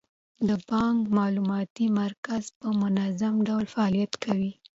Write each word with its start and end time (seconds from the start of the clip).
د 0.47 0.49
بانک 0.69 0.99
معلوماتي 1.17 1.85
مرکز 2.01 2.43
په 2.59 2.67
منظم 2.81 3.33
ډول 3.47 3.65
فعالیت 3.73 4.13
کوي. 4.23 4.51